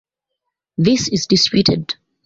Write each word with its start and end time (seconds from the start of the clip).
This 0.79 1.09
is 1.09 1.27
disputed. 1.27 1.93